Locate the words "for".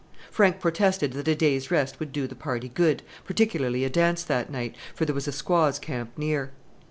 4.95-5.05